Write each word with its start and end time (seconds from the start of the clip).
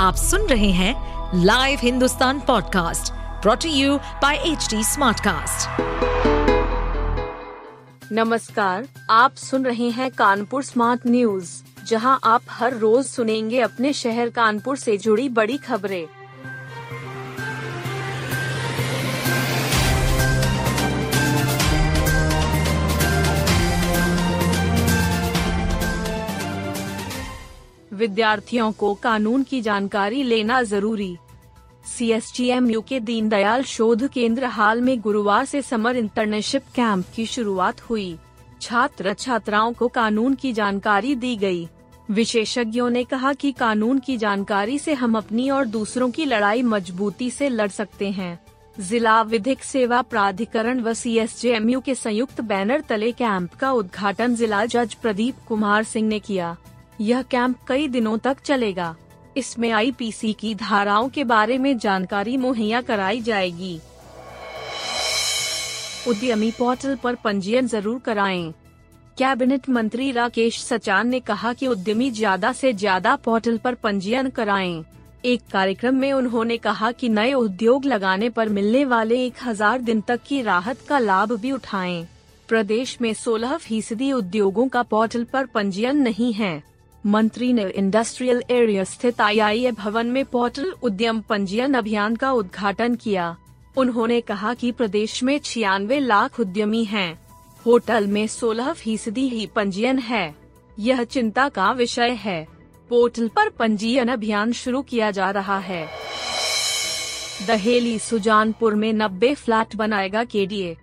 आप 0.00 0.16
सुन 0.16 0.46
रहे 0.46 0.70
हैं 0.70 1.42
live 1.44 1.78
Hindustan 1.82 2.38
podcast 2.40 3.12
brought to 3.42 3.68
you 3.68 3.96
by 4.22 4.36
H 4.36 4.68
Smartcast. 4.92 5.80
नमस्कार, 8.12 8.86
आप 9.10 9.34
सुन 9.34 9.64
रहे 9.64 9.90
हैं 9.90 10.10
कानपुर 10.10 10.62
स्मार्ट 10.64 11.00
न्यूज़ 11.06 11.52
जहाँ 11.88 12.18
आप 12.24 12.42
हर 12.50 12.76
रोज 12.76 13.04
सुनेंगे 13.06 13.60
अपने 13.60 13.92
शहर 13.92 14.30
कानपुर 14.30 14.76
से 14.76 14.96
जुड़ी 14.98 15.28
बड़ी 15.28 15.56
खबरें 15.58 16.06
विद्यार्थियों 28.00 28.70
को 28.72 28.92
कानून 28.94 29.42
की 29.42 29.60
जानकारी 29.60 30.22
लेना 30.22 30.62
ज़रूरी। 30.64 31.16
C 31.86 32.10
S 32.12 32.32
T 32.36 32.48
M 32.48 32.70
U 32.70 32.80
के 32.80 33.00
दीनदयाल 33.00 33.62
शोध 33.64 34.06
केंद्र 34.08 34.44
हाल 34.46 34.80
में 34.80 35.00
गुरुवार 35.00 35.44
से 35.44 35.62
समर 35.62 35.96
इंटर्नशिप 35.96 36.62
कैंप 36.74 37.06
की 37.14 37.26
शुरुआत 37.26 37.80
हुई। 37.80 38.16
छात्र 38.60 39.12
छात्राओं 39.14 39.72
को 39.72 39.88
कानून 39.88 40.34
की 40.34 40.52
जानकारी 40.52 41.14
दी 41.14 41.36
गई। 41.36 41.68
विशेषज्ञों 42.10 42.88
ने 42.90 43.02
कहा 43.04 43.32
कि 43.32 43.52
कानून 43.52 43.98
की 43.98 44.16
जानकारी 44.16 44.78
से 44.78 44.94
हम 44.94 45.16
अपनी 45.16 45.48
और 45.50 45.66
दूसरों 45.66 46.10
की 46.10 46.24
लड़ाई 46.24 46.62
मजबूती 46.62 47.30
से 47.30 47.48
लड़ 47.48 47.68
सकते 47.70 48.10
हैं। 48.10 48.38
जिला 48.80 49.20
विधिक 49.22 49.62
सेवा 49.64 50.00
प्राधिकरण 50.02 50.80
व 50.80 50.92
C 50.94 51.16
S 51.18 51.40
J 51.40 51.48
M 51.48 51.68
U 51.70 51.80
के 51.80 51.94
संयुक्त 51.94 52.40
बैनर 52.40 52.80
तले 52.80 53.12
कैंप 53.12 53.54
का 53.54 53.72
उद्घाटन 53.72 54.34
जिला 54.34 54.64
जज 54.66 54.94
प्रदीप 54.94 55.34
कुमार 55.48 55.84
सिंह 55.84 56.08
ने 56.08 56.18
किया। 56.18 56.56
यह 57.00 57.22
कैंप 57.22 57.56
कई 57.68 57.86
दिनों 57.88 58.16
तक 58.18 58.40
चलेगा 58.44 58.94
इसमें 59.36 59.70
आईपीसी 59.70 60.32
की 60.32 60.54
धाराओं 60.54 61.08
के 61.08 61.24
बारे 61.24 61.56
में 61.58 61.76
जानकारी 61.78 62.36
मुहैया 62.36 62.80
कराई 62.80 63.20
जाएगी 63.20 63.78
उद्यमी 66.08 66.50
पोर्टल 66.50 66.96
पर 66.96 67.14
पंजीयन 67.14 67.66
ज़रूर 67.66 67.98
कराएँ। 67.98 68.52
कैबिनेट 69.18 69.68
मंत्री 69.68 70.10
राकेश 70.12 70.62
सचान 70.64 71.08
ने 71.08 71.20
कहा 71.20 71.52
कि 71.52 71.66
उद्यमी 71.66 72.10
ज़्यादा 72.10 72.52
से 72.52 72.72
ज़्यादा 72.72 73.16
पोर्टल 73.16 73.58
पर 73.58 73.74
पंजीयन 73.74 74.28
कराएँ। 74.30 74.82
एक 75.24 75.42
कार्यक्रम 75.52 75.94
में 75.94 76.12
उन्होंने 76.12 76.56
कहा 76.58 76.90
कि 76.92 77.08
नए 77.08 77.32
उद्योग 77.34 77.84
लगाने 77.84 78.30
पर 78.30 78.48
मिलने 78.48 78.84
वाले 78.84 79.24
एक 79.26 79.42
हज़ार 79.44 79.80
दिन 79.80 80.00
तक 80.00 80.20
की 80.26 80.40
राहत 80.42 80.80
का 80.88 80.98
लाभ 80.98 81.32
भी 81.32 81.52
उठाएँ। 81.52 82.06
प्रदेश 82.48 82.96
में 83.00 83.12
16 83.16 83.56
फ़ीसदी 83.58 84.12
उद्योगों 84.12 84.68
का 84.68 84.82
पोर्टल 84.84 85.24
पर 85.24 85.46
पंजीयन 85.46 86.02
नहीं 86.02 86.32
है 86.32 86.69
मंत्री 87.06 87.52
ने 87.52 87.64
इंडस्ट्रियल 87.70 88.42
एरिया 88.50 88.84
स्थित 88.84 89.20
आईआईए 89.20 89.70
भवन 89.70 90.06
में 90.06 90.24
पोर्टल 90.24 90.74
उद्यम 90.82 91.20
पंजीयन 91.20 91.74
अभियान 91.74 92.16
का 92.16 92.32
उद्घाटन 92.32 92.94
किया। 92.94 93.36
उन्होंने 93.76 94.20
कहा 94.20 94.54
कि 94.54 94.72
प्रदेश 94.72 95.22
में 95.22 95.38
छियानवे 95.38 96.00
लाख 96.00 96.40
उद्यमी 96.40 96.84
हैं। 96.84 97.26
होटल 97.66 98.06
में 98.06 98.26
16 98.26 98.72
फ़ीसदी 98.72 99.28
ही 99.28 99.46
पंजीयन 99.46 99.98
है। 99.98 100.34
यह 100.78 101.04
चिंता 101.04 101.48
का 101.48 101.72
विषय 101.72 102.10
है। 102.10 102.46
पोर्टल 102.88 103.28
पर 103.28 103.48
पंजीयन 103.48 104.08
अभियान 104.08 104.52
शुरू 104.52 104.82
किया 104.82 105.10
जा 105.10 105.30
रहा 105.30 105.58
है। 105.58 105.88
दहेली 107.46 107.98
सुजानपुर 107.98 108.74
में 108.74 108.92
90 108.92 109.34
फ्लैट 109.34 109.76
बनाएगा 109.76 110.24
केडीए। 110.24 110.76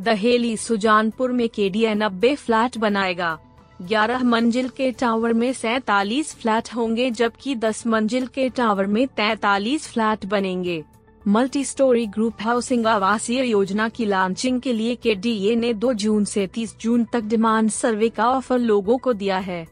दहेली 0.00 0.56
सुजानपुर 0.56 1.32
में 1.32 1.48
केडीए 1.48 1.94
90 1.94 2.34
फ्लैट 2.34 2.78
बनाएगा। 2.78 3.38
11 3.80 4.22
मंजिल 4.22 4.68
के 4.68 4.90
टावर 4.90 5.32
में 5.32 5.52
सैतालीस 5.52 6.34
फ्लैट 6.34 6.68
होंगे, 6.74 7.10
जबकि 7.10 7.54
10 7.56 7.86
मंजिल 7.86 8.26
के 8.26 8.48
टावर 8.48 8.86
में 8.86 9.06
43 9.08 9.88
फ्लैट 9.88 10.24
बनेंगे। 10.26 10.82
मल्टी 11.24 11.64
स्टोरी 11.64 12.06
ग्रुप 12.06 12.42
हाउसिंग 12.42 12.86
आवासीय 12.86 13.42
योजना 13.42 13.88
की 13.88 14.06
लॉन्चिंग 14.06 14.60
के 14.60 14.72
लिए 14.72 14.94
के 14.96 15.14
ने 15.56 15.74
2 15.74 15.92
जून 15.94 16.24
से 16.24 16.46
30 16.46 16.74
जून 16.80 17.04
तक 17.04 17.24
डिमांड 17.24 17.70
सर्वे 17.70 18.08
का 18.08 18.28
ऑफ़र 18.30 18.58
लोगों 18.58 18.98
को 18.98 19.12
दिया 19.12 19.38
है। 19.38 19.64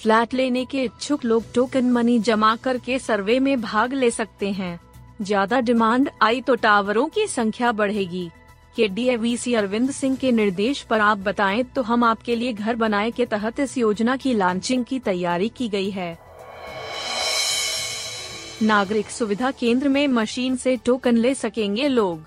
फ्लैट 0.00 0.34
लेने 0.34 0.64
के 0.64 0.82
इच्छुक 0.84 1.24
लोग 1.24 1.52
टोकन 1.54 1.90
मनी 1.92 2.18
जमा 2.20 2.54
करके 2.56 2.98
सर्वे 2.98 3.38
में 3.40 3.60
भाग 3.60 3.92
ले 3.92 4.10
सकते 4.10 4.50
हैं। 4.50 4.78
ज़्यादा 5.22 5.60
डिमांड 5.60 6.10
आई 6.22 6.40
तो 6.40 6.54
टावरों 6.54 7.06
की 7.08 7.26
संख्या 7.26 7.72
बढ़ेगी। 7.72 8.28
के 8.78 8.88
डी 8.88 9.08
अरविंद 9.54 9.90
सिंह 9.90 10.16
के 10.16 10.32
निर्देश 10.32 10.82
पर 10.82 11.00
आप 11.00 11.18
बताएँ 11.18 11.62
तो 11.64 11.82
हम 11.82 12.04
आपके 12.04 12.36
लिए 12.36 12.52
घर 12.52 12.76
बनाए 12.76 13.10
के 13.10 13.26
तहत 13.26 13.60
इस 13.60 13.76
योजना 13.78 14.16
की 14.16 14.34
लॉन्चिंग 14.34 14.84
की 14.84 14.98
तैयारी 14.98 15.48
की 15.48 15.68
गई 15.68 15.90
है। 15.90 16.16
नागरिक 18.62 19.10
सुविधा 19.10 19.50
केंद्र 19.50 19.88
में 19.88 20.06
मशीन 20.08 20.56
से 20.56 20.76
टोकन 20.76 21.16
ले 21.16 21.34
सकेंगे 21.34 21.88
लोग। 21.88 22.24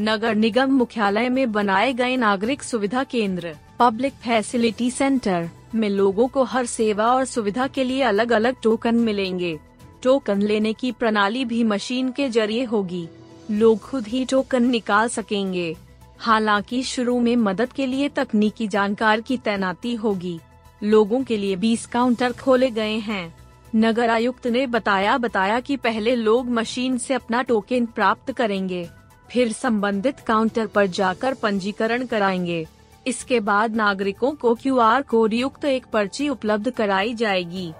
नगर 0.00 0.34
निगम 0.34 0.70
मुख्यालय 0.70 1.28
में 1.28 1.52
बनाए 1.52 1.92
गए 1.92 2.16
नागरिक 2.16 2.62
सुविधा 2.62 3.04
केंद्र 3.04 3.54
पब्लिक 3.78 4.12
फैसिलिटी 4.14 4.90
सेंटर 4.90 5.48
में 5.74 5.88
लोगों 5.90 6.28
को 6.28 6.42
हर 6.44 6.66
सेवा 6.66 7.06
और 7.06 7.24
सुविधा 7.24 7.66
के 7.66 7.84
लिए 7.84 8.02
अलग 8.02 8.32
अलग 8.32 8.56
टोकन 8.62 8.94
मिलेंगे। 9.00 9.58
टोकन 10.02 10.42
लेने 10.42 10.72
की 10.72 10.92
प्रणाली 10.92 11.44
भी 11.44 11.62
मशीन 11.64 12.10
के 12.10 12.28
ज़रिए 12.28 12.64
होगी। 12.64 13.06
लोग 13.50 13.80
खुद 13.80 14.06
ही 14.06 14.24
टोकन 14.24 14.66
निकाल 14.66 15.08
सकेंगे। 15.08 15.76
हालाँकि 16.18 16.82
शुरू 16.82 17.20
में 17.20 17.36
मदद 17.36 17.72
के 17.72 17.86
लिए 17.86 18.08
तकनीकी 18.08 18.66
जानकार 18.68 19.20
की 19.20 19.36
तैनाती 19.36 19.94
होगी। 19.94 20.40
लोगों 20.82 21.22
के 21.24 21.36
लिए 21.36 21.56
20 21.56 21.86
काउंटर 21.86 22.32
खोले 22.32 22.70
गए 22.70 22.96
हैं। 22.98 23.34
नगर 23.76 24.10
आयुक्त 24.10 24.46
ने 24.46 24.66
बताया 24.66 25.16
बताया 25.18 25.60
कि 25.60 25.76
पहले 25.76 26.14
लोग 26.16 26.50
मशीन 26.50 26.98
से 26.98 27.14
अपना 27.14 27.42
टोकन 27.42 27.86
प्राप्त 27.86 28.32
करेंगे, 28.32 28.88
फिर 29.28 29.52
संबंधित 29.52 30.20
काउंटर 30.20 30.66
पर 30.66 30.86
जाकर 30.86 31.34
पंजीकरण 31.34 32.06
कराएँगे। 32.06 32.66
इसके 33.06 33.40
बाद 33.40 33.76
नागरिकों 33.76 34.32
को 34.32 34.54
क्यूआर 34.54 35.02
कोड 35.02 35.32
युक्त 35.34 35.64
एक 35.64 35.86
पर्ची 35.86 36.28
उपलब्ध 36.28 36.70
कराई 36.70 37.14
जाएगी। 37.14 37.72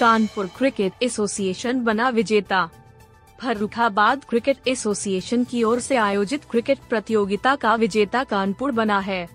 कानपुर 0.00 0.46
क्रिकेट 0.58 0.92
एसोसिएशन 1.02 1.80
बना 1.80 2.08
विजेता 2.08 2.68
फर्रुखाबाद 3.42 4.24
क्रिकेट 4.24 4.68
एसोसिएशन 4.68 5.44
की 5.44 5.62
ओर 5.62 5.80
से 5.80 5.96
आयोजित 5.96 6.44
क्रिकेट 6.50 6.78
प्रतियोगिता 6.90 7.54
का 7.56 7.74
विजेता 7.74 8.24
कानपुर 8.24 8.72
बना 8.72 8.98
है। 8.98 9.28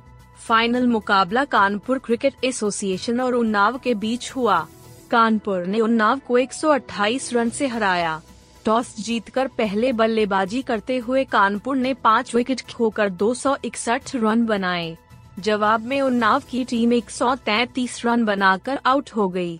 फाइनल 0.47 0.87
मुकाबला 0.87 1.43
कानपुर 1.45 1.99
क्रिकेट 1.99 2.33
एसोसिएशन 2.43 3.19
और 3.21 3.33
उन्नाव 3.33 3.77
के 3.77 3.93
बीच 3.93 4.31
हुआ। 4.35 4.67
कानपुर 5.11 5.65
ने 5.65 5.79
उन्नाव 5.79 6.19
को 6.19 6.37
128 6.37 7.33
रन 7.33 7.49
से 7.49 7.67
हराया। 7.67 8.21
टॉस 8.65 8.95
जीतकर 8.99 9.47
पहले 9.47 9.91
बल्लेबाजी 9.93 10.61
करते 10.61 10.97
हुए 10.97 11.23
कानपुर 11.25 11.77
ने 11.77 11.93
पाँच 11.93 12.35
विकेट 12.35 12.61
खोकर 12.73 13.09
261 13.09 14.15
रन 14.15 14.45
बनाए। 14.45 14.97
जवाब 15.39 15.85
में 15.85 16.01
उन्नाव 16.01 16.43
की 16.49 16.63
टीम 16.65 16.93
133 16.93 18.05
रन 18.05 18.25
बनाकर 18.25 18.79
आउट 18.85 19.09
हो 19.09 19.27
गई। 19.29 19.59